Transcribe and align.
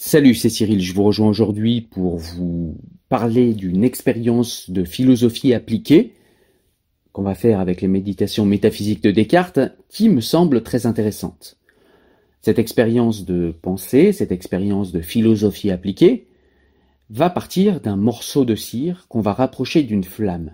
Salut, 0.00 0.36
c'est 0.36 0.48
Cyril, 0.48 0.80
je 0.80 0.94
vous 0.94 1.02
rejoins 1.02 1.28
aujourd'hui 1.28 1.80
pour 1.80 2.18
vous 2.18 2.78
parler 3.08 3.52
d'une 3.52 3.82
expérience 3.82 4.70
de 4.70 4.84
philosophie 4.84 5.52
appliquée 5.52 6.14
qu'on 7.10 7.24
va 7.24 7.34
faire 7.34 7.58
avec 7.58 7.80
les 7.80 7.88
méditations 7.88 8.46
métaphysiques 8.46 9.02
de 9.02 9.10
Descartes 9.10 9.58
qui 9.88 10.08
me 10.08 10.20
semble 10.20 10.62
très 10.62 10.86
intéressante. 10.86 11.58
Cette 12.42 12.60
expérience 12.60 13.24
de 13.24 13.52
pensée, 13.60 14.12
cette 14.12 14.30
expérience 14.30 14.92
de 14.92 15.00
philosophie 15.00 15.72
appliquée 15.72 16.28
va 17.10 17.28
partir 17.28 17.80
d'un 17.80 17.96
morceau 17.96 18.44
de 18.44 18.54
cire 18.54 19.06
qu'on 19.08 19.20
va 19.20 19.32
rapprocher 19.32 19.82
d'une 19.82 20.04
flamme. 20.04 20.52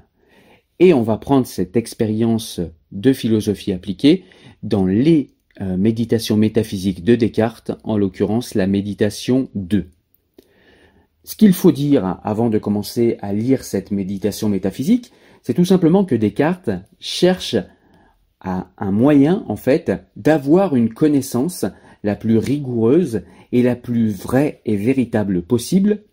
Et 0.78 0.94
on 0.94 1.02
va 1.02 1.18
prendre 1.18 1.46
cette 1.46 1.76
expérience 1.76 2.62
de 2.92 3.12
philosophie 3.12 3.72
appliquée 3.72 4.24
dans 4.62 4.86
les 4.86 5.33
méditation 5.60 6.36
métaphysique 6.36 7.04
de 7.04 7.14
Descartes, 7.14 7.72
en 7.84 7.96
l'occurrence 7.96 8.54
la 8.54 8.66
méditation 8.66 9.48
2. 9.54 9.86
Ce 11.22 11.36
qu'il 11.36 11.54
faut 11.54 11.72
dire 11.72 12.18
avant 12.22 12.50
de 12.50 12.58
commencer 12.58 13.16
à 13.22 13.32
lire 13.32 13.64
cette 13.64 13.90
méditation 13.90 14.48
métaphysique, 14.48 15.12
c'est 15.42 15.54
tout 15.54 15.64
simplement 15.64 16.04
que 16.04 16.14
Descartes 16.14 16.70
cherche 16.98 17.56
à 18.40 18.68
un 18.76 18.90
moyen, 18.90 19.44
en 19.48 19.56
fait, 19.56 19.92
d'avoir 20.16 20.76
une 20.76 20.92
connaissance 20.92 21.64
la 22.02 22.14
plus 22.14 22.36
rigoureuse 22.36 23.22
et 23.52 23.62
la 23.62 23.76
plus 23.76 24.10
vraie 24.10 24.60
et 24.66 24.76
véritable 24.76 25.42
possible 25.42 26.04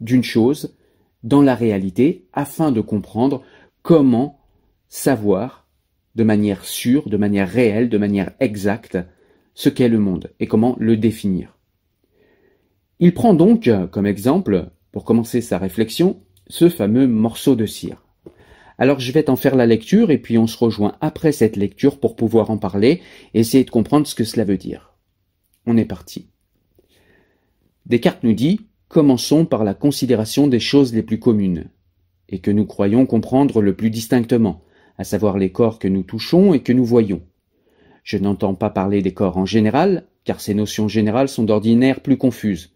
d'une 0.00 0.24
chose 0.24 0.76
dans 1.22 1.42
la 1.42 1.54
réalité 1.54 2.28
afin 2.32 2.70
de 2.72 2.80
comprendre 2.80 3.42
comment 3.82 4.40
savoir 4.88 5.66
de 6.18 6.24
manière 6.24 6.64
sûre, 6.64 7.08
de 7.08 7.16
manière 7.16 7.48
réelle, 7.48 7.88
de 7.88 7.96
manière 7.96 8.32
exacte, 8.40 8.98
ce 9.54 9.68
qu'est 9.68 9.88
le 9.88 10.00
monde 10.00 10.32
et 10.40 10.48
comment 10.48 10.76
le 10.80 10.96
définir. 10.96 11.56
Il 12.98 13.14
prend 13.14 13.34
donc 13.34 13.70
comme 13.92 14.06
exemple, 14.06 14.66
pour 14.90 15.04
commencer 15.04 15.40
sa 15.40 15.58
réflexion, 15.58 16.20
ce 16.48 16.70
fameux 16.70 17.06
morceau 17.06 17.54
de 17.54 17.66
cire. 17.66 18.04
Alors 18.78 18.98
je 18.98 19.12
vais 19.12 19.22
t'en 19.22 19.36
faire 19.36 19.54
la 19.54 19.66
lecture 19.66 20.10
et 20.10 20.18
puis 20.18 20.38
on 20.38 20.48
se 20.48 20.58
rejoint 20.58 20.96
après 21.00 21.30
cette 21.30 21.54
lecture 21.54 22.00
pour 22.00 22.16
pouvoir 22.16 22.50
en 22.50 22.58
parler 22.58 23.00
et 23.32 23.40
essayer 23.40 23.62
de 23.62 23.70
comprendre 23.70 24.08
ce 24.08 24.16
que 24.16 24.24
cela 24.24 24.42
veut 24.42 24.56
dire. 24.56 24.94
On 25.66 25.76
est 25.76 25.84
parti. 25.84 26.30
Descartes 27.86 28.24
nous 28.24 28.34
dit 28.34 28.66
Commençons 28.88 29.44
par 29.44 29.62
la 29.62 29.74
considération 29.74 30.48
des 30.48 30.60
choses 30.60 30.94
les 30.94 31.02
plus 31.02 31.20
communes, 31.20 31.66
et 32.28 32.40
que 32.40 32.50
nous 32.50 32.66
croyons 32.66 33.06
comprendre 33.06 33.60
le 33.60 33.76
plus 33.76 33.90
distinctement, 33.90 34.64
à 34.98 35.04
savoir 35.04 35.38
les 35.38 35.50
corps 35.50 35.78
que 35.78 35.88
nous 35.88 36.02
touchons 36.02 36.52
et 36.52 36.60
que 36.60 36.72
nous 36.72 36.84
voyons. 36.84 37.22
Je 38.02 38.18
n'entends 38.18 38.54
pas 38.54 38.70
parler 38.70 39.00
des 39.00 39.14
corps 39.14 39.38
en 39.38 39.46
général, 39.46 40.06
car 40.24 40.40
ces 40.40 40.54
notions 40.54 40.88
générales 40.88 41.28
sont 41.28 41.44
d'ordinaire 41.44 42.00
plus 42.00 42.18
confuses, 42.18 42.72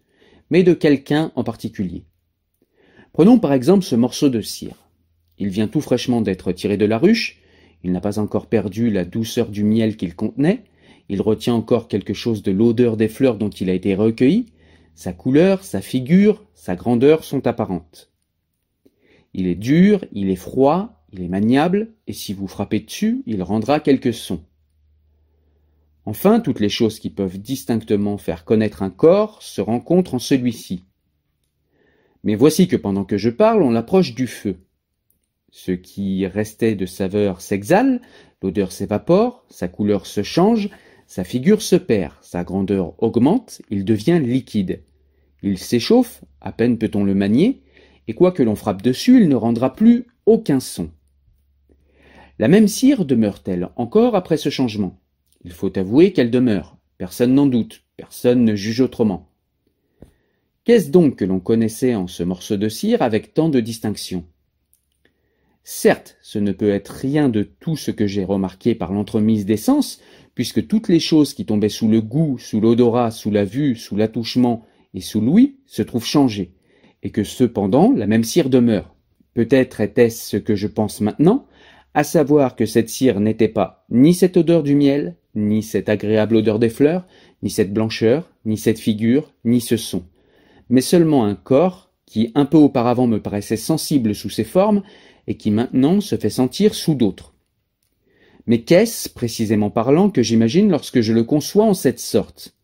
mais 0.49 0.63
de 0.63 0.73
quelqu'un 0.73 1.31
en 1.35 1.43
particulier. 1.43 2.03
Prenons 3.11 3.39
par 3.39 3.53
exemple 3.53 3.83
ce 3.83 3.95
morceau 3.95 4.29
de 4.29 4.41
cire. 4.41 4.75
Il 5.37 5.49
vient 5.49 5.67
tout 5.67 5.81
fraîchement 5.81 6.21
d'être 6.21 6.51
tiré 6.51 6.77
de 6.77 6.85
la 6.85 6.97
ruche, 6.97 7.39
il 7.83 7.91
n'a 7.91 7.99
pas 7.99 8.19
encore 8.19 8.47
perdu 8.47 8.89
la 8.89 9.03
douceur 9.03 9.49
du 9.49 9.63
miel 9.63 9.97
qu'il 9.97 10.15
contenait, 10.15 10.63
il 11.09 11.21
retient 11.21 11.53
encore 11.53 11.87
quelque 11.87 12.13
chose 12.13 12.43
de 12.43 12.51
l'odeur 12.51 12.95
des 12.95 13.09
fleurs 13.09 13.37
dont 13.37 13.49
il 13.49 13.69
a 13.69 13.73
été 13.73 13.93
recueilli, 13.93 14.45
sa 14.95 15.11
couleur, 15.11 15.63
sa 15.63 15.81
figure, 15.81 16.45
sa 16.53 16.75
grandeur 16.75 17.23
sont 17.23 17.45
apparentes. 17.45 18.11
Il 19.33 19.47
est 19.47 19.55
dur, 19.55 20.05
il 20.11 20.29
est 20.29 20.35
froid, 20.35 21.02
il 21.13 21.21
est 21.21 21.29
maniable, 21.29 21.93
et 22.07 22.13
si 22.13 22.33
vous 22.33 22.47
frappez 22.47 22.79
dessus, 22.79 23.21
il 23.27 23.43
rendra 23.43 23.79
quelques 23.79 24.13
sons. 24.13 24.43
Enfin, 26.05 26.39
toutes 26.39 26.59
les 26.59 26.69
choses 26.69 26.99
qui 26.99 27.11
peuvent 27.11 27.37
distinctement 27.37 28.17
faire 28.17 28.43
connaître 28.43 28.81
un 28.81 28.89
corps 28.89 29.41
se 29.43 29.61
rencontrent 29.61 30.15
en 30.15 30.19
celui-ci. 30.19 30.85
Mais 32.23 32.35
voici 32.35 32.67
que 32.67 32.75
pendant 32.75 33.05
que 33.05 33.17
je 33.17 33.29
parle, 33.29 33.61
on 33.61 33.75
approche 33.75 34.15
du 34.15 34.25
feu. 34.25 34.57
Ce 35.51 35.71
qui 35.71 36.25
restait 36.25 36.75
de 36.75 36.87
saveur 36.87 37.41
s'exhale, 37.41 38.01
l'odeur 38.41 38.71
s'évapore, 38.71 39.45
sa 39.49 39.67
couleur 39.67 40.07
se 40.07 40.23
change, 40.23 40.69
sa 41.05 41.23
figure 41.23 41.61
se 41.61 41.75
perd, 41.75 42.15
sa 42.21 42.43
grandeur 42.43 42.95
augmente, 42.97 43.61
il 43.69 43.85
devient 43.85 44.19
liquide. 44.19 44.81
Il 45.43 45.59
s'échauffe, 45.59 46.23
à 46.41 46.51
peine 46.51 46.79
peut-on 46.79 47.03
le 47.03 47.13
manier, 47.13 47.61
et 48.07 48.13
quoi 48.13 48.31
que 48.31 48.41
l'on 48.41 48.55
frappe 48.55 48.81
dessus, 48.81 49.21
il 49.21 49.29
ne 49.29 49.35
rendra 49.35 49.73
plus 49.73 50.07
aucun 50.25 50.59
son. 50.59 50.89
La 52.39 52.47
même 52.47 52.67
cire 52.67 53.05
demeure-t-elle 53.05 53.69
encore 53.75 54.15
après 54.15 54.37
ce 54.37 54.49
changement? 54.49 54.99
Il 55.43 55.51
faut 55.51 55.77
avouer 55.77 56.13
qu'elle 56.13 56.31
demeure, 56.31 56.77
personne 56.97 57.35
n'en 57.35 57.45
doute, 57.45 57.83
personne 57.95 58.43
ne 58.43 58.55
juge 58.55 58.81
autrement. 58.81 59.29
Qu'est-ce 60.63 60.89
donc 60.89 61.17
que 61.17 61.25
l'on 61.25 61.39
connaissait 61.39 61.93
en 61.93 62.07
ce 62.07 62.23
morceau 62.23 62.57
de 62.57 62.69
cire 62.69 63.03
avec 63.03 63.35
tant 63.35 63.49
de 63.49 63.59
distinction? 63.59 64.25
Certes, 65.63 66.17
ce 66.23 66.39
ne 66.39 66.51
peut 66.51 66.71
être 66.71 66.89
rien 66.89 67.29
de 67.29 67.43
tout 67.43 67.77
ce 67.77 67.91
que 67.91 68.07
j'ai 68.07 68.23
remarqué 68.23 68.73
par 68.73 68.93
l'entremise 68.93 69.45
des 69.45 69.57
sens, 69.57 70.01
puisque 70.33 70.67
toutes 70.67 70.87
les 70.87 70.99
choses 70.99 71.35
qui 71.35 71.45
tombaient 71.45 71.69
sous 71.69 71.87
le 71.87 72.01
goût, 72.01 72.39
sous 72.39 72.59
l'odorat, 72.59 73.11
sous 73.11 73.29
la 73.29 73.45
vue, 73.45 73.75
sous 73.75 73.95
l'attouchement 73.95 74.65
et 74.95 75.01
sous 75.01 75.21
l'ouïe 75.21 75.57
se 75.67 75.83
trouvent 75.83 76.05
changées, 76.05 76.53
et 77.03 77.11
que 77.11 77.23
cependant 77.23 77.91
la 77.91 78.07
même 78.07 78.23
cire 78.23 78.49
demeure. 78.49 78.95
Peut-être 79.35 79.81
était-ce 79.81 80.29
ce 80.31 80.37
que 80.37 80.55
je 80.55 80.67
pense 80.67 80.99
maintenant, 80.99 81.47
à 81.93 82.03
savoir 82.03 82.55
que 82.55 82.65
cette 82.65 82.89
cire 82.89 83.19
n'était 83.19 83.47
pas 83.47 83.85
ni 83.89 84.13
cette 84.13 84.37
odeur 84.37 84.63
du 84.63 84.75
miel, 84.75 85.15
ni 85.35 85.63
cette 85.63 85.89
agréable 85.89 86.37
odeur 86.37 86.59
des 86.59 86.69
fleurs, 86.69 87.05
ni 87.41 87.49
cette 87.49 87.73
blancheur, 87.73 88.29
ni 88.45 88.57
cette 88.57 88.79
figure, 88.79 89.33
ni 89.45 89.61
ce 89.61 89.77
son, 89.77 90.03
mais 90.69 90.81
seulement 90.81 91.25
un 91.25 91.35
corps 91.35 91.91
qui 92.05 92.31
un 92.35 92.45
peu 92.45 92.57
auparavant 92.57 93.07
me 93.07 93.21
paraissait 93.21 93.57
sensible 93.57 94.13
sous 94.13 94.29
ses 94.29 94.43
formes, 94.43 94.83
et 95.25 95.35
qui 95.35 95.51
maintenant 95.51 96.01
se 96.01 96.17
fait 96.17 96.29
sentir 96.29 96.75
sous 96.75 96.95
d'autres. 96.95 97.33
Mais 98.45 98.61
qu'est-ce, 98.61 99.09
précisément 99.09 99.69
parlant, 99.69 100.09
que 100.09 100.21
j'imagine 100.21 100.69
lorsque 100.69 101.01
je 101.01 101.13
le 101.13 101.23
conçois 101.23 101.63
en 101.63 101.73
cette 101.73 101.99
sorte? 101.99 102.55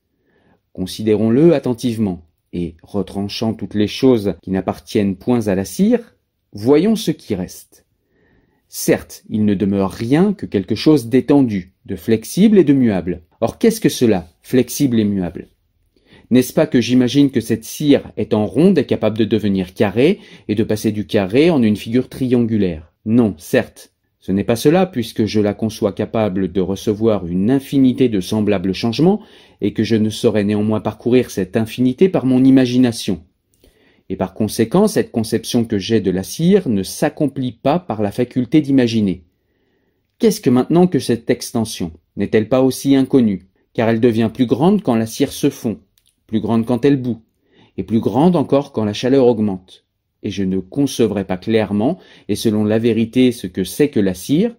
Considérons-le 0.74 1.54
attentivement, 1.54 2.22
et 2.54 2.76
retranchant 2.84 3.54
toutes 3.54 3.76
les 3.76 3.88
choses 3.88 4.36
qui 4.42 4.52
n'appartiennent 4.52 5.16
point 5.16 5.48
à 5.48 5.56
la 5.56 5.66
cire, 5.66 6.16
voyons 6.52 6.96
ce 6.96 7.12
qui 7.12 7.34
reste. 7.34 7.86
Certes, 8.72 9.24
il 9.32 9.46
ne 9.46 9.56
demeure 9.56 9.90
rien 9.90 10.32
que 10.34 10.46
quelque 10.46 10.76
chose 10.76 11.08
d'étendu, 11.08 11.74
de 11.88 11.96
flexible 11.96 12.60
et 12.60 12.64
de 12.64 12.74
muable. 12.74 13.24
Or 13.42 13.58
qu'est-ce 13.58 13.82
que 13.82 13.90
cela, 13.90 14.28
flexible 14.44 15.00
et 15.00 15.06
muable? 15.06 15.48
N'est-ce 16.30 16.54
pas 16.54 16.68
que 16.68 16.80
j'imagine 16.80 17.32
que 17.32 17.42
cette 17.42 17.64
cire 17.64 18.12
étant 18.16 18.46
ronde 18.46 18.78
est 18.78 18.86
capable 18.86 19.18
de 19.18 19.26
devenir 19.26 19.74
carrée 19.74 20.20
et 20.48 20.54
de 20.54 20.64
passer 20.64 20.92
du 20.92 21.08
carré 21.08 21.50
en 21.50 21.64
une 21.64 21.78
figure 21.78 22.10
triangulaire? 22.10 22.94
Non, 23.08 23.34
certes. 23.40 23.92
Ce 24.20 24.32
n'est 24.32 24.44
pas 24.44 24.56
cela 24.56 24.86
puisque 24.86 25.26
je 25.26 25.40
la 25.40 25.56
conçois 25.56 25.94
capable 25.94 26.52
de 26.52 26.62
recevoir 26.62 27.26
une 27.26 27.50
infinité 27.50 28.08
de 28.08 28.20
semblables 28.20 28.74
changements 28.74 29.22
et 29.62 29.74
que 29.74 29.84
je 29.84 29.96
ne 29.96 30.12
saurais 30.12 30.44
néanmoins 30.44 30.80
parcourir 30.80 31.32
cette 31.32 31.58
infinité 31.58 32.08
par 32.08 32.28
mon 32.28 32.44
imagination 32.44 33.24
et 34.10 34.16
par 34.16 34.34
conséquent 34.34 34.88
cette 34.88 35.12
conception 35.12 35.64
que 35.64 35.78
j'ai 35.78 36.02
de 36.02 36.12
la 36.12 36.24
cire 36.24 36.68
ne 36.68 36.84
s'accomplit 36.84 37.52
pas 37.52 37.80
par 37.80 38.02
la 38.02 38.12
faculté 38.12 38.60
d'imaginer. 38.60 39.24
Qu'est-ce 40.18 40.42
que 40.42 40.50
maintenant 40.50 40.88
que 40.88 41.00
cette 41.00 41.30
extension? 41.30 41.94
N'est-elle 42.18 42.50
pas 42.50 42.62
aussi 42.62 42.96
inconnue? 42.96 43.48
Car 43.74 43.88
elle 43.88 44.02
devient 44.02 44.32
plus 44.34 44.48
grande 44.48 44.82
quand 44.82 44.96
la 44.96 45.06
cire 45.06 45.32
se 45.32 45.50
fond, 45.50 45.80
plus 46.28 46.42
grande 46.42 46.66
quand 46.66 46.84
elle 46.84 47.02
bout, 47.02 47.22
et 47.78 47.84
plus 47.84 48.00
grande 48.02 48.36
encore 48.36 48.74
quand 48.74 48.84
la 48.84 48.94
chaleur 48.94 49.28
augmente. 49.28 49.86
Et 50.24 50.32
je 50.32 50.44
ne 50.44 50.60
concevrais 50.60 51.24
pas 51.24 51.38
clairement, 51.38 52.00
et 52.28 52.36
selon 52.36 52.66
la 52.66 52.80
vérité, 52.80 53.32
ce 53.32 53.48
que 53.48 53.64
c'est 53.64 53.90
que 53.90 54.02
la 54.02 54.14
cire, 54.14 54.56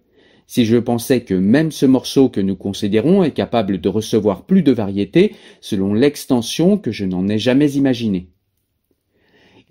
si 0.47 0.65
je 0.65 0.77
pensais 0.77 1.21
que 1.21 1.35
même 1.35 1.71
ce 1.71 1.85
morceau 1.85 2.29
que 2.29 2.41
nous 2.41 2.55
considérons 2.55 3.23
est 3.23 3.31
capable 3.31 3.79
de 3.79 3.89
recevoir 3.89 4.45
plus 4.45 4.63
de 4.63 4.71
variété 4.71 5.35
selon 5.61 5.93
l'extension 5.93 6.77
que 6.77 6.91
je 6.91 7.05
n'en 7.05 7.27
ai 7.27 7.37
jamais 7.37 7.73
imaginée. 7.73 8.29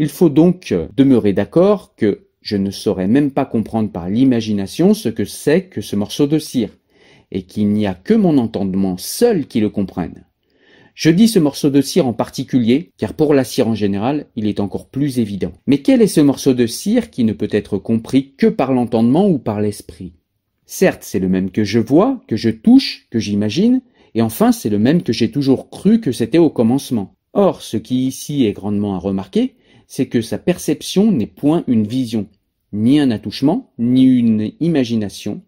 Il 0.02 0.08
faut 0.08 0.31
donc 0.31 0.75
demeurer 0.97 1.35
d'accord 1.35 1.94
que 1.94 2.29
je 2.41 2.56
ne 2.56 2.70
saurais 2.70 3.06
même 3.06 3.31
pas 3.31 3.44
comprendre 3.44 3.93
par 3.93 4.08
l'imagination 4.08 4.94
ce 4.94 5.11
que 5.11 5.26
c'est 5.26 5.64
que 5.64 5.82
ce 5.82 5.94
morceau 5.94 6.26
de 6.26 6.38
cire, 6.38 6.70
et 7.31 7.43
qu'il 7.43 7.69
n'y 7.69 7.87
a 7.87 7.93
que 7.93 8.14
mon 8.14 8.38
entendement 8.38 8.97
seul 8.97 9.47
qui 9.47 9.61
le 9.61 9.69
comprenne. 9.69 10.25
Je 10.94 11.11
dis 11.11 11.29
ce 11.29 11.38
morceau 11.38 11.69
de 11.69 11.82
cire 11.82 12.06
en 12.06 12.14
particulier, 12.14 12.93
car 12.97 13.12
pour 13.12 13.35
la 13.35 13.44
cire 13.44 13.69
en 13.69 13.75
général, 13.75 14.25
il 14.37 14.47
est 14.47 14.61
encore 14.61 14.88
plus 14.88 15.19
évident. 15.19 15.52
Mais 15.67 15.82
quel 15.82 16.00
est 16.00 16.06
ce 16.06 16.23
morceau 16.23 16.55
de 16.55 16.67
cire 16.67 17.11
qui 17.11 17.25
ne 17.25 17.35
peut 17.35 17.50
être 17.52 17.76
compris 17.76 18.32
que 18.38 18.47
par 18.47 18.73
l'entendement 18.73 19.29
ou 19.29 19.38
par 19.38 19.61
l'esprit? 19.61 20.14
Certes, 20.64 21.02
c'est 21.02 21.19
le 21.19 21.29
même 21.29 21.50
que 21.50 21.64
je 21.64 21.79
vois, 21.79 22.23
que 22.26 22.37
je 22.37 22.49
touche, 22.49 23.06
que 23.11 23.19
j'imagine, 23.19 23.82
et 24.14 24.23
enfin 24.23 24.50
c'est 24.50 24.70
le 24.70 24.79
même 24.79 25.02
que 25.02 25.12
j'ai 25.12 25.31
toujours 25.31 25.69
cru 25.69 26.00
que 26.00 26.11
c'était 26.11 26.38
au 26.38 26.49
commencement. 26.49 27.17
Or, 27.35 27.61
ce 27.61 27.76
qui 27.76 28.06
ici 28.06 28.47
est 28.47 28.55
grandement 28.55 28.94
à 28.94 28.99
remarquer, 28.99 29.56
c'est 29.90 30.06
que 30.06 30.22
sa 30.22 30.38
perception 30.38 31.10
n'est 31.10 31.26
point 31.26 31.64
une 31.66 31.84
vision, 31.84 32.28
ni 32.72 33.00
un 33.00 33.10
attouchement, 33.10 33.72
ni 33.76 34.04
une 34.04 34.52
imagination, 34.60 35.42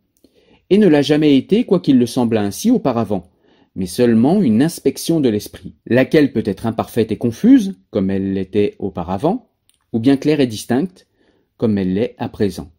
et 0.69 0.79
ne 0.79 0.89
l'a 0.89 1.01
jamais 1.01 1.37
été 1.37 1.63
quoiqu'il 1.65 1.97
le 1.97 2.07
semblât 2.07 2.43
ainsi 2.43 2.69
auparavant, 2.69 3.31
mais 3.77 3.87
seulement 3.87 4.43
une 4.43 4.61
inspection 4.61 5.21
de 5.21 5.29
l'esprit, 5.29 5.77
laquelle 5.87 6.33
peut 6.33 6.43
être 6.45 6.67
imparfaite 6.67 7.13
et 7.13 7.19
confuse, 7.19 7.77
comme 7.91 8.11
elle 8.11 8.33
l'était 8.33 8.75
auparavant, 8.81 9.49
ou 9.93 10.01
bien 10.01 10.17
claire 10.17 10.41
et 10.41 10.49
distincte, 10.49 11.07
comme 11.57 11.79
elle 11.79 11.95
l'est 11.95 12.17
à 12.19 12.29
présent, 12.29 12.73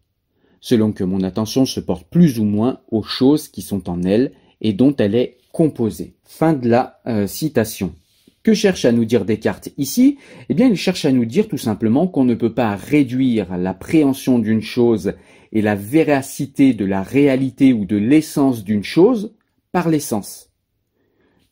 selon 0.59 0.91
que 0.91 1.05
mon 1.05 1.23
attention 1.23 1.65
se 1.65 1.79
porte 1.79 2.09
plus 2.09 2.39
ou 2.39 2.43
moins 2.43 2.81
aux 2.91 3.03
choses 3.03 3.47
qui 3.47 3.61
sont 3.61 3.89
en 3.89 4.03
elle 4.03 4.33
et 4.59 4.73
dont 4.73 4.93
elle 4.97 5.15
est 5.15 5.37
composée. 5.53 6.15
Fin 6.25 6.51
de 6.51 6.67
la 6.67 6.99
euh, 7.07 7.25
citation. 7.25 7.95
Que 8.43 8.53
cherche 8.53 8.83
à 8.83 8.91
nous 8.91 9.05
dire 9.05 9.23
Descartes 9.23 9.69
ici 9.77 10.17
Eh 10.49 10.53
bien, 10.53 10.67
il 10.67 10.75
cherche 10.75 11.05
à 11.05 11.13
nous 11.13 11.23
dire 11.23 11.47
tout 11.47 11.57
simplement 11.57 12.07
qu'on 12.07 12.25
ne 12.25 12.35
peut 12.35 12.53
pas 12.53 12.75
réduire 12.75 13.57
l'appréhension 13.57 14.37
d'une 14.37 14.61
chose 14.61 15.13
et 15.53 15.61
la 15.61 15.75
véracité 15.75 16.73
de 16.73 16.83
la 16.83 17.03
réalité 17.03 17.71
ou 17.71 17.85
de 17.85 17.95
l'essence 17.95 18.65
d'une 18.65 18.83
chose 18.83 19.33
par 19.71 19.87
l'essence. 19.87 20.51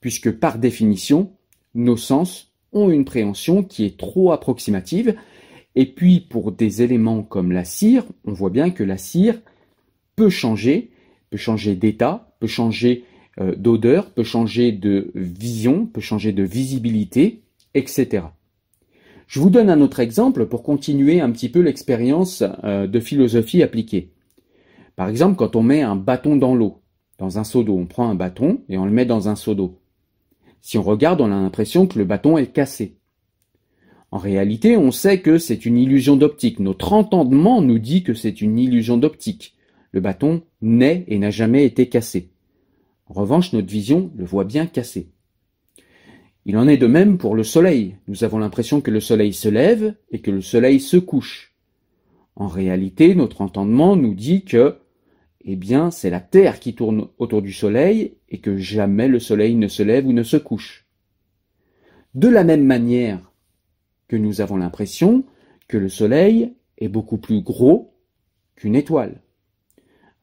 Puisque 0.01 0.31
par 0.31 0.57
définition, 0.57 1.31
nos 1.75 1.95
sens 1.95 2.51
ont 2.73 2.89
une 2.89 3.05
préhension 3.05 3.63
qui 3.63 3.85
est 3.85 3.97
trop 3.97 4.33
approximative, 4.33 5.15
et 5.75 5.85
puis 5.85 6.19
pour 6.19 6.51
des 6.51 6.81
éléments 6.81 7.23
comme 7.23 7.53
la 7.53 7.63
cire, 7.63 8.03
on 8.25 8.33
voit 8.33 8.49
bien 8.49 8.69
que 8.69 8.83
la 8.83 8.97
cire 8.97 9.39
peut 10.17 10.29
changer, 10.29 10.91
peut 11.29 11.37
changer 11.37 11.75
d'état, 11.75 12.35
peut 12.41 12.47
changer 12.47 13.05
d'odeur, 13.39 14.09
peut 14.11 14.23
changer 14.23 14.71
de 14.71 15.11
vision, 15.15 15.85
peut 15.85 16.01
changer 16.01 16.33
de 16.33 16.43
visibilité, 16.43 17.41
etc. 17.73 18.23
Je 19.31 19.39
vous 19.39 19.49
donne 19.49 19.69
un 19.69 19.79
autre 19.79 20.01
exemple 20.01 20.45
pour 20.45 20.61
continuer 20.61 21.21
un 21.21 21.31
petit 21.31 21.47
peu 21.47 21.61
l'expérience 21.61 22.43
euh, 22.65 22.85
de 22.85 22.99
philosophie 22.99 23.63
appliquée. 23.63 24.11
Par 24.97 25.07
exemple, 25.07 25.37
quand 25.37 25.55
on 25.55 25.63
met 25.63 25.81
un 25.81 25.95
bâton 25.95 26.35
dans 26.35 26.53
l'eau, 26.53 26.81
dans 27.17 27.39
un 27.39 27.45
seau 27.45 27.63
d'eau, 27.63 27.77
on 27.77 27.85
prend 27.85 28.09
un 28.09 28.15
bâton 28.15 28.59
et 28.67 28.77
on 28.77 28.83
le 28.83 28.91
met 28.91 29.05
dans 29.05 29.29
un 29.29 29.37
seau 29.37 29.55
d'eau. 29.55 29.79
Si 30.59 30.77
on 30.77 30.83
regarde, 30.83 31.21
on 31.21 31.31
a 31.31 31.41
l'impression 31.41 31.87
que 31.87 31.97
le 31.97 32.03
bâton 32.03 32.37
est 32.37 32.51
cassé. 32.51 32.97
En 34.11 34.17
réalité, 34.17 34.75
on 34.75 34.91
sait 34.91 35.21
que 35.21 35.37
c'est 35.37 35.65
une 35.65 35.77
illusion 35.77 36.17
d'optique. 36.17 36.59
Notre 36.59 36.91
entendement 36.91 37.61
nous 37.61 37.79
dit 37.79 38.03
que 38.03 38.13
c'est 38.13 38.41
une 38.41 38.59
illusion 38.59 38.97
d'optique. 38.97 39.55
Le 39.93 40.01
bâton 40.01 40.41
n'est 40.61 41.05
et 41.07 41.17
n'a 41.19 41.31
jamais 41.31 41.63
été 41.63 41.87
cassé. 41.87 42.31
En 43.11 43.13
revanche, 43.13 43.51
notre 43.51 43.69
vision 43.69 44.09
le 44.15 44.23
voit 44.23 44.45
bien 44.45 44.65
cassé. 44.65 45.09
Il 46.45 46.55
en 46.55 46.65
est 46.69 46.77
de 46.77 46.87
même 46.87 47.17
pour 47.17 47.35
le 47.35 47.43
soleil. 47.43 47.97
Nous 48.07 48.23
avons 48.23 48.39
l'impression 48.39 48.79
que 48.79 48.89
le 48.89 49.01
soleil 49.01 49.33
se 49.33 49.49
lève 49.49 49.95
et 50.11 50.21
que 50.21 50.31
le 50.31 50.39
soleil 50.39 50.79
se 50.79 50.95
couche. 50.95 51.53
En 52.37 52.47
réalité, 52.47 53.13
notre 53.13 53.41
entendement 53.41 53.97
nous 53.97 54.13
dit 54.13 54.45
que, 54.45 54.77
eh 55.41 55.57
bien, 55.57 55.91
c'est 55.91 56.09
la 56.09 56.21
Terre 56.21 56.61
qui 56.61 56.73
tourne 56.73 57.09
autour 57.17 57.41
du 57.41 57.51
soleil 57.51 58.13
et 58.29 58.39
que 58.39 58.55
jamais 58.55 59.09
le 59.09 59.19
soleil 59.19 59.55
ne 59.55 59.67
se 59.67 59.83
lève 59.83 60.07
ou 60.07 60.13
ne 60.13 60.23
se 60.23 60.37
couche. 60.37 60.87
De 62.15 62.29
la 62.29 62.45
même 62.45 62.63
manière 62.63 63.29
que 64.07 64.15
nous 64.15 64.39
avons 64.39 64.55
l'impression 64.55 65.25
que 65.67 65.77
le 65.77 65.89
soleil 65.89 66.53
est 66.77 66.87
beaucoup 66.87 67.17
plus 67.17 67.41
gros 67.41 67.93
qu'une 68.55 68.77
étoile 68.77 69.21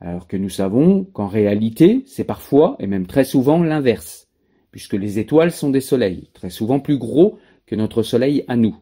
alors 0.00 0.29
que 0.29 0.37
nous 0.37 0.49
savons 0.49 1.05
qu'en 1.05 1.27
réalité, 1.27 2.05
c'est 2.06 2.25
parfois, 2.25 2.77
et 2.79 2.87
même 2.87 3.06
très 3.06 3.25
souvent, 3.25 3.62
l'inverse, 3.62 4.29
puisque 4.71 4.95
les 4.95 5.19
étoiles 5.19 5.53
sont 5.53 5.71
des 5.71 5.81
soleils, 5.81 6.31
très 6.35 6.50
souvent 6.50 6.79
plus 6.81 6.99
gros 6.99 7.39
que 7.67 7.75
notre 7.75 8.03
soleil 8.03 8.45
à 8.49 8.56
nous. 8.56 8.77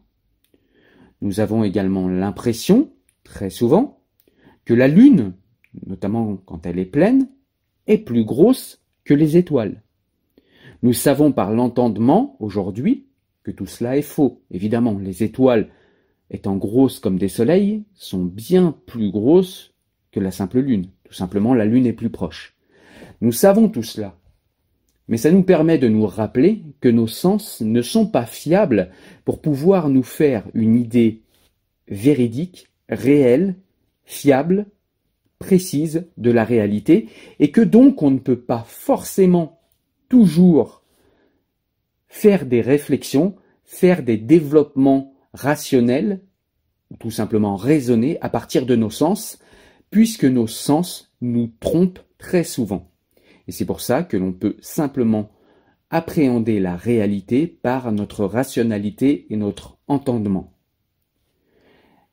Nous 1.21 1.39
avons 1.39 1.63
également 1.63 2.07
l'impression, 2.07 2.91
très 3.23 3.49
souvent, 3.49 4.03
que 4.65 4.73
la 4.73 4.87
Lune, 4.87 5.33
notamment 5.85 6.37
quand 6.37 6.65
elle 6.65 6.77
est 6.77 6.85
pleine, 6.85 7.27
est 7.87 7.97
plus 7.97 8.23
grosse 8.23 8.83
que 9.03 9.13
les 9.13 9.37
étoiles. 9.37 9.81
Nous 10.83 10.93
savons 10.93 11.31
par 11.31 11.51
l'entendement, 11.51 12.35
aujourd'hui, 12.39 13.07
que 13.43 13.51
tout 13.51 13.65
cela 13.65 13.97
est 13.97 14.03
faux. 14.03 14.43
Évidemment, 14.51 14.97
les 14.99 15.23
étoiles, 15.23 15.69
étant 16.29 16.57
grosses 16.57 16.99
comme 16.99 17.17
des 17.17 17.29
soleils, 17.29 17.85
sont 17.93 18.23
bien 18.23 18.77
plus 18.85 19.09
grosses 19.09 19.73
que 20.11 20.19
la 20.19 20.31
simple 20.31 20.59
Lune. 20.59 20.87
Tout 21.07 21.13
simplement, 21.13 21.53
la 21.53 21.65
Lune 21.65 21.85
est 21.85 21.93
plus 21.93 22.09
proche. 22.09 22.53
Nous 23.21 23.31
savons 23.31 23.69
tout 23.69 23.83
cela. 23.83 24.17
Mais 25.07 25.15
ça 25.15 25.31
nous 25.31 25.43
permet 25.43 25.77
de 25.77 25.87
nous 25.87 26.05
rappeler 26.05 26.63
que 26.81 26.89
nos 26.89 27.07
sens 27.07 27.61
ne 27.61 27.81
sont 27.81 28.07
pas 28.07 28.25
fiables 28.25 28.91
pour 29.23 29.41
pouvoir 29.41 29.87
nous 29.87 30.03
faire 30.03 30.43
une 30.53 30.75
idée 30.75 31.21
véridique, 31.87 32.67
réelle, 32.89 33.55
fiable, 34.03 34.65
précise 35.39 36.07
de 36.17 36.31
la 36.31 36.43
réalité, 36.43 37.07
et 37.39 37.51
que 37.51 37.61
donc 37.61 38.03
on 38.03 38.11
ne 38.11 38.19
peut 38.19 38.39
pas 38.39 38.65
forcément 38.67 39.61
toujours 40.09 40.83
faire 42.07 42.45
des 42.45 42.61
réflexions, 42.61 43.35
faire 43.63 44.03
des 44.03 44.17
développements 44.17 45.13
rationnels, 45.33 46.21
ou 46.91 46.97
tout 46.97 47.11
simplement 47.11 47.55
raisonnés 47.55 48.17
à 48.19 48.29
partir 48.29 48.65
de 48.65 48.75
nos 48.75 48.89
sens, 48.89 49.39
puisque 49.89 50.25
nos 50.25 50.47
sens 50.47 51.13
nous 51.21 51.51
trompent 51.59 52.01
très 52.17 52.43
souvent. 52.43 52.91
Et 53.47 53.51
c'est 53.51 53.65
pour 53.65 53.81
ça 53.81 54.03
que 54.03 54.17
l'on 54.17 54.33
peut 54.33 54.57
simplement 54.59 55.31
appréhender 55.89 56.59
la 56.59 56.75
réalité 56.75 57.47
par 57.47 57.91
notre 57.91 58.25
rationalité 58.25 59.25
et 59.29 59.37
notre 59.37 59.77
entendement. 59.87 60.53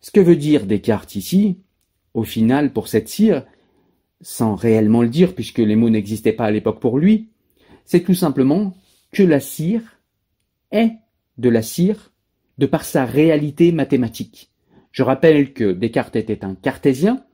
Ce 0.00 0.10
que 0.10 0.20
veut 0.20 0.36
dire 0.36 0.66
Descartes 0.66 1.16
ici, 1.16 1.58
au 2.12 2.22
final, 2.22 2.72
pour 2.72 2.88
cette 2.88 3.08
cire, 3.08 3.44
sans 4.20 4.54
réellement 4.54 5.02
le 5.02 5.08
dire 5.08 5.34
puisque 5.34 5.58
les 5.58 5.76
mots 5.76 5.90
n'existaient 5.90 6.32
pas 6.32 6.46
à 6.46 6.50
l'époque 6.50 6.80
pour 6.80 6.98
lui, 6.98 7.30
c'est 7.84 8.04
tout 8.04 8.14
simplement 8.14 8.74
que 9.12 9.22
la 9.22 9.40
cire 9.40 10.00
est 10.70 10.92
de 11.38 11.48
la 11.48 11.62
cire 11.62 12.12
de 12.58 12.66
par 12.66 12.84
sa 12.84 13.04
réalité 13.04 13.72
mathématique. 13.72 14.52
Je 14.92 15.02
rappelle 15.02 15.52
que 15.52 15.72
Descartes 15.72 16.16
était 16.16 16.44
un 16.44 16.54
cartésien, 16.54 17.24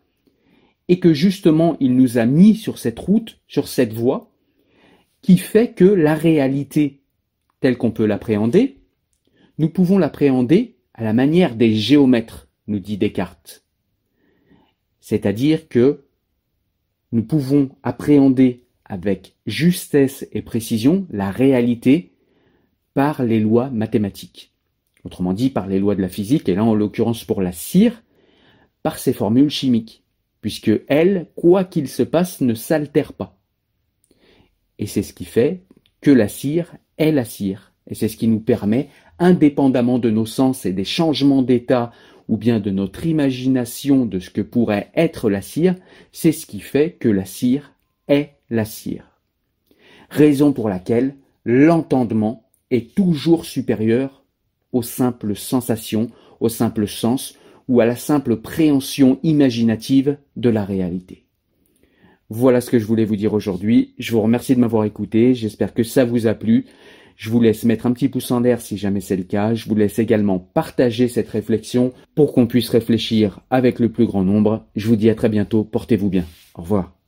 et 0.90 0.98
que 0.98 1.14
justement 1.14 1.76
il 1.78 1.94
nous 1.94 2.18
a 2.18 2.26
mis 2.26 2.56
sur 2.56 2.76
cette 2.76 2.98
route, 2.98 3.40
sur 3.46 3.68
cette 3.68 3.92
voie, 3.92 4.32
qui 5.22 5.38
fait 5.38 5.72
que 5.72 5.84
la 5.84 6.16
réalité 6.16 7.04
telle 7.60 7.78
qu'on 7.78 7.92
peut 7.92 8.06
l'appréhender, 8.06 8.80
nous 9.58 9.68
pouvons 9.68 9.98
l'appréhender 9.98 10.78
à 10.94 11.04
la 11.04 11.12
manière 11.12 11.54
des 11.54 11.76
géomètres, 11.76 12.48
nous 12.66 12.80
dit 12.80 12.98
Descartes. 12.98 13.64
C'est-à-dire 14.98 15.68
que 15.68 16.06
nous 17.12 17.22
pouvons 17.22 17.70
appréhender 17.84 18.64
avec 18.84 19.36
justesse 19.46 20.26
et 20.32 20.42
précision 20.42 21.06
la 21.10 21.30
réalité 21.30 22.16
par 22.94 23.22
les 23.22 23.38
lois 23.38 23.70
mathématiques. 23.70 24.56
Autrement 25.04 25.34
dit, 25.34 25.50
par 25.50 25.68
les 25.68 25.78
lois 25.78 25.94
de 25.94 26.02
la 26.02 26.08
physique, 26.08 26.48
et 26.48 26.56
là 26.56 26.64
en 26.64 26.74
l'occurrence 26.74 27.24
pour 27.24 27.42
la 27.42 27.52
cire, 27.52 28.02
par 28.82 28.98
ses 28.98 29.12
formules 29.12 29.50
chimiques 29.50 30.02
puisque 30.40 30.72
elle, 30.88 31.28
quoi 31.34 31.64
qu'il 31.64 31.88
se 31.88 32.02
passe, 32.02 32.40
ne 32.40 32.54
s'altère 32.54 33.12
pas. 33.12 33.38
Et 34.78 34.86
c'est 34.86 35.02
ce 35.02 35.12
qui 35.12 35.24
fait 35.24 35.64
que 36.00 36.10
la 36.10 36.28
cire 36.28 36.74
est 36.98 37.12
la 37.12 37.24
cire, 37.24 37.72
et 37.86 37.94
c'est 37.94 38.08
ce 38.08 38.16
qui 38.16 38.28
nous 38.28 38.40
permet, 38.40 38.88
indépendamment 39.18 39.98
de 39.98 40.10
nos 40.10 40.26
sens 40.26 40.64
et 40.64 40.72
des 40.72 40.84
changements 40.84 41.42
d'état, 41.42 41.92
ou 42.28 42.36
bien 42.36 42.60
de 42.60 42.70
notre 42.70 43.06
imagination 43.06 44.06
de 44.06 44.20
ce 44.20 44.30
que 44.30 44.40
pourrait 44.40 44.90
être 44.94 45.28
la 45.28 45.42
cire, 45.42 45.74
c'est 46.12 46.32
ce 46.32 46.46
qui 46.46 46.60
fait 46.60 46.92
que 46.92 47.08
la 47.08 47.24
cire 47.24 47.74
est 48.08 48.30
la 48.48 48.64
cire. 48.64 49.04
Raison 50.08 50.52
pour 50.52 50.68
laquelle 50.68 51.16
l'entendement 51.44 52.48
est 52.70 52.94
toujours 52.94 53.44
supérieur 53.44 54.24
aux 54.72 54.82
simples 54.82 55.34
sensations, 55.34 56.08
aux 56.38 56.48
simples 56.48 56.86
sens, 56.86 57.36
ou 57.70 57.80
à 57.80 57.86
la 57.86 57.94
simple 57.94 58.36
préhension 58.36 59.20
imaginative 59.22 60.18
de 60.36 60.50
la 60.50 60.64
réalité. 60.64 61.24
Voilà 62.28 62.60
ce 62.60 62.68
que 62.68 62.80
je 62.80 62.84
voulais 62.84 63.04
vous 63.04 63.14
dire 63.14 63.32
aujourd'hui. 63.32 63.94
Je 63.96 64.10
vous 64.10 64.20
remercie 64.20 64.56
de 64.56 64.60
m'avoir 64.60 64.84
écouté. 64.84 65.34
J'espère 65.34 65.72
que 65.72 65.84
ça 65.84 66.04
vous 66.04 66.26
a 66.26 66.34
plu. 66.34 66.66
Je 67.14 67.30
vous 67.30 67.40
laisse 67.40 67.64
mettre 67.64 67.86
un 67.86 67.92
petit 67.92 68.08
pouce 68.08 68.32
en 68.32 68.40
l'air 68.40 68.60
si 68.60 68.76
jamais 68.76 69.00
c'est 69.00 69.16
le 69.16 69.22
cas. 69.22 69.54
Je 69.54 69.68
vous 69.68 69.76
laisse 69.76 70.00
également 70.00 70.40
partager 70.40 71.06
cette 71.06 71.28
réflexion 71.28 71.92
pour 72.16 72.32
qu'on 72.32 72.48
puisse 72.48 72.70
réfléchir 72.70 73.38
avec 73.50 73.78
le 73.78 73.88
plus 73.88 74.06
grand 74.06 74.24
nombre. 74.24 74.66
Je 74.74 74.88
vous 74.88 74.96
dis 74.96 75.08
à 75.08 75.14
très 75.14 75.28
bientôt. 75.28 75.62
Portez-vous 75.62 76.10
bien. 76.10 76.24
Au 76.56 76.62
revoir. 76.62 76.99